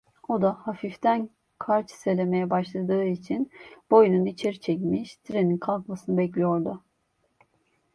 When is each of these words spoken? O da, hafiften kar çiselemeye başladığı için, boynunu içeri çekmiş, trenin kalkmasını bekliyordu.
O 0.27 0.41
da, 0.41 0.53
hafiften 0.67 1.29
kar 1.59 1.87
çiselemeye 1.87 2.49
başladığı 2.49 3.03
için, 3.05 3.51
boynunu 3.91 4.27
içeri 4.29 4.59
çekmiş, 4.59 5.15
trenin 5.17 5.57
kalkmasını 5.57 6.17
bekliyordu. 6.17 6.83